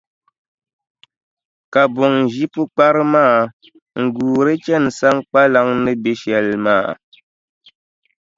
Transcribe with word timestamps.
Ka 1.73 1.81
buŋa 1.93 2.09
ʒi 2.33 2.45
pukpara 2.53 3.03
maa, 3.13 3.39
n-guuri 4.03 4.53
chani 4.65 4.89
Saŋkpaliŋ 4.99 5.67
ni 5.83 5.91
be 6.03 6.11
shɛli 6.21 6.55
maa. 6.65 6.87